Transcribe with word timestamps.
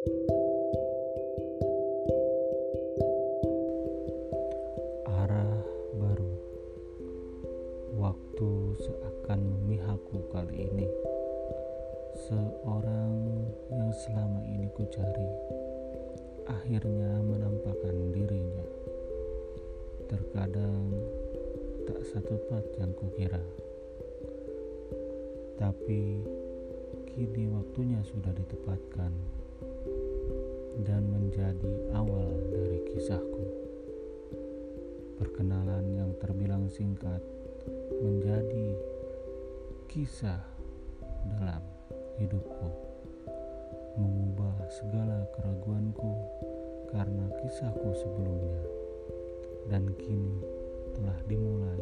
Arah 0.00 0.16
baru, 5.92 6.32
waktu 8.00 8.48
seakan 8.80 9.44
memihakku 9.44 10.24
kali 10.32 10.72
ini. 10.72 10.88
Seorang 12.16 13.44
yang 13.68 13.92
selama 13.92 14.40
ini 14.48 14.72
ku 14.72 14.88
cari, 14.88 15.28
akhirnya 16.48 17.20
menampakkan 17.20 18.16
dirinya. 18.16 18.64
Terkadang 20.08 20.96
tak 21.84 22.00
setepat 22.08 22.64
yang 22.80 22.96
kukira, 22.96 23.44
tapi 25.60 26.24
kini 27.04 27.52
waktunya 27.52 28.00
sudah 28.00 28.32
ditepatkan 28.32 29.39
kisahku. 33.00 33.44
Perkenalan 35.16 35.88
yang 35.88 36.12
terbilang 36.20 36.68
singkat 36.68 37.24
menjadi 37.96 38.76
kisah 39.88 40.44
dalam 41.32 41.64
hidupku, 42.20 42.68
mengubah 43.96 44.52
segala 44.68 45.24
keraguanku 45.32 46.12
karena 46.92 47.24
kisahku 47.40 47.88
sebelumnya, 47.96 48.68
dan 49.72 49.88
kini 49.96 50.36
telah 50.92 51.16
dimulai 51.24 51.79